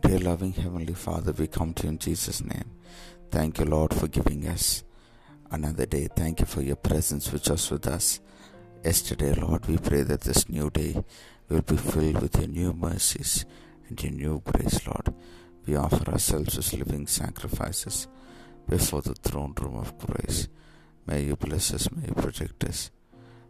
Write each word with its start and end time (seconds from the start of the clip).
Dear 0.00 0.18
loving 0.20 0.52
Heavenly 0.52 0.94
Father, 0.94 1.32
we 1.32 1.48
come 1.48 1.74
to 1.74 1.84
you 1.84 1.88
in 1.88 1.98
Jesus' 1.98 2.44
name. 2.44 2.70
Thank 3.30 3.58
you, 3.58 3.64
Lord, 3.64 3.92
for 3.92 4.06
giving 4.06 4.46
us 4.46 4.84
another 5.50 5.86
day. 5.86 6.08
Thank 6.14 6.40
you 6.40 6.46
for 6.46 6.62
your 6.62 6.76
presence 6.76 7.32
which 7.32 7.48
was 7.48 7.68
with 7.70 7.86
us 7.86 8.20
yesterday, 8.84 9.34
Lord. 9.34 9.66
We 9.66 9.78
pray 9.78 10.02
that 10.02 10.20
this 10.20 10.48
new 10.48 10.70
day 10.70 11.02
will 11.48 11.62
be 11.62 11.76
filled 11.76 12.22
with 12.22 12.36
your 12.36 12.46
new 12.48 12.72
mercies 12.74 13.44
and 13.88 14.00
your 14.00 14.12
new 14.12 14.42
grace, 14.44 14.86
Lord. 14.86 15.12
We 15.66 15.74
offer 15.74 16.10
ourselves 16.10 16.56
as 16.58 16.74
living 16.74 17.06
sacrifices 17.06 18.06
before 18.68 19.02
the 19.02 19.14
throne 19.14 19.54
room 19.60 19.78
of 19.78 19.98
grace. 19.98 20.48
May 21.06 21.24
you 21.24 21.36
bless 21.36 21.72
us, 21.74 21.90
may 21.90 22.06
you 22.08 22.14
protect 22.14 22.62
us, 22.64 22.90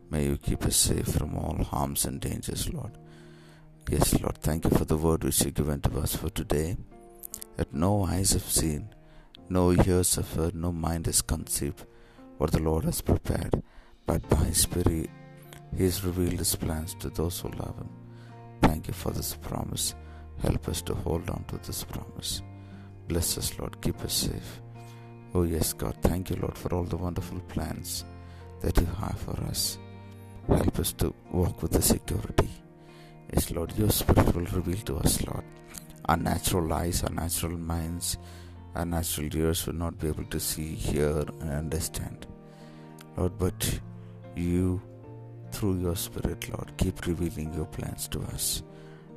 may 0.09 0.27
you 0.27 0.37
keep 0.39 0.65
us 0.65 0.77
safe 0.77 1.09
from 1.09 1.37
all 1.37 1.63
harms 1.65 2.07
and 2.07 2.21
dangers, 2.21 2.73
Lord. 2.73 2.97
Yes, 3.91 4.21
Lord, 4.21 4.37
thank 4.37 4.65
you 4.65 4.71
for 4.71 4.85
the 4.85 4.99
word 4.99 5.25
which 5.25 5.41
you 5.41 5.47
have 5.47 5.55
given 5.55 5.81
to 5.81 5.99
us 6.01 6.15
for 6.15 6.29
today, 6.29 6.77
that 7.57 7.73
no 7.73 8.05
eyes 8.05 8.33
have 8.33 8.43
seen, 8.43 8.91
no 9.49 9.73
ears 9.73 10.17
have 10.17 10.31
heard, 10.35 10.55
no 10.55 10.73
mind 10.73 11.07
has 11.07 11.23
conceived 11.23 11.87
what 12.37 12.53
the 12.53 12.61
Lord 12.61 12.85
has 12.85 13.01
prepared, 13.01 13.63
but 14.05 14.29
by 14.29 14.45
His 14.45 14.59
Spirit 14.59 15.09
He 15.75 15.85
has 15.85 16.05
revealed 16.05 16.39
His 16.39 16.55
plans 16.55 16.97
to 16.97 17.09
those 17.09 17.41
who 17.41 17.49
love 17.49 17.79
Him. 17.79 17.89
Thank 18.61 18.89
you 18.89 18.93
for 18.93 19.11
this 19.11 19.35
promise. 19.35 19.95
Help 20.43 20.69
us 20.69 20.83
to 20.83 20.95
hold 20.95 21.31
on 21.31 21.45
to 21.45 21.57
this 21.57 21.83
promise. 21.83 22.43
Bless 23.09 23.39
us, 23.39 23.59
Lord. 23.59 23.81
Keep 23.81 24.05
us 24.05 24.13
safe. 24.13 24.61
Oh, 25.33 25.45
yes, 25.45 25.73
God. 25.73 25.97
Thank 26.03 26.29
you, 26.29 26.37
Lord, 26.37 26.59
for 26.59 26.75
all 26.75 26.85
the 26.85 26.99
wonderful 26.99 27.41
plans 27.49 28.05
that 28.61 28.77
you 28.77 28.87
have 29.01 29.19
for 29.19 29.41
us. 29.45 29.79
Help 30.47 30.79
us 30.79 30.93
to 30.93 31.15
walk 31.33 31.63
with 31.63 31.73
the 31.73 31.81
security 31.81 32.51
Yes, 33.33 33.51
Lord, 33.51 33.77
your 33.77 33.91
Spirit 33.91 34.35
will 34.35 34.47
reveal 34.47 34.79
to 34.87 34.97
us, 34.99 35.25
Lord. 35.27 35.45
Our 36.07 36.17
natural 36.17 36.73
eyes, 36.73 37.03
our 37.05 37.11
natural 37.13 37.59
minds, 37.59 38.17
our 38.75 38.87
natural 38.87 39.35
ears 39.37 39.67
will 39.67 39.75
not 39.75 39.99
be 39.99 40.09
able 40.09 40.25
to 40.25 40.41
see, 40.41 40.75
hear, 40.75 41.25
and 41.41 41.51
understand. 41.51 42.27
Lord, 43.17 43.37
but 43.39 43.81
you, 44.35 44.81
through 45.53 45.81
your 45.81 45.97
Spirit, 45.97 46.49
Lord, 46.49 46.73
keep 46.79 47.07
revealing 47.07 47.53
your 47.53 47.67
plans 47.67 48.09
to 48.09 48.21
us. 48.33 48.63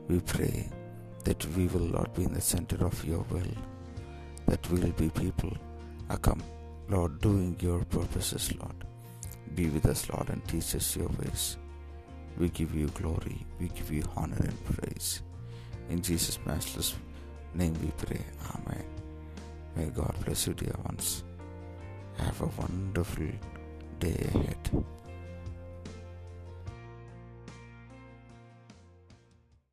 We 0.10 0.20
pray 0.20 0.70
that 1.24 1.46
we 1.56 1.68
will, 1.68 1.88
Lord, 1.88 2.14
be 2.14 2.24
in 2.24 2.34
the 2.34 2.42
center 2.42 2.84
of 2.86 3.06
your 3.06 3.26
will, 3.30 3.54
that 4.48 4.70
we 4.70 4.80
will 4.82 4.92
be 4.94 5.10
people, 5.10 5.56
uh, 6.10 6.18
come, 6.18 6.44
Lord, 6.90 7.22
doing 7.22 7.56
your 7.62 7.86
purposes, 7.86 8.54
Lord. 8.60 8.76
Be 9.56 9.70
with 9.70 9.86
us, 9.86 10.10
Lord, 10.10 10.30
and 10.30 10.46
teach 10.48 10.76
us 10.76 10.98
your 10.98 11.10
ways. 11.20 11.58
We 12.38 12.50
give 12.50 12.74
you 12.74 12.88
glory, 12.88 13.46
we 13.60 13.68
give 13.70 13.92
you 13.92 14.04
honor 14.16 14.38
and 14.40 14.66
praise. 14.66 15.22
In 15.90 16.02
Jesus' 16.02 16.40
matchless 16.46 16.96
name 17.54 17.74
we 17.82 17.92
pray. 18.06 18.22
Amen. 18.56 18.86
May 19.76 19.86
God 19.88 20.16
bless 20.26 20.48
you, 20.48 20.54
dear 20.54 20.76
ones. 20.86 21.24
Have 22.18 22.42
a 22.42 22.48
wonderful 22.62 23.28
day 24.00 24.30
ahead. 24.34 24.84